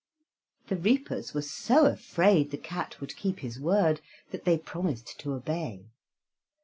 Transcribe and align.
The 0.65 0.77
reapers 0.77 1.35
were 1.35 1.43
so 1.43 1.85
afraid 1.85 2.49
the 2.49 2.57
cat 2.57 2.99
would 2.99 3.15
keep 3.15 3.41
his 3.41 3.59
word 3.59 4.01
that 4.31 4.45
they 4.45 4.57
promised 4.57 5.19
to 5.19 5.33
obey. 5.33 5.91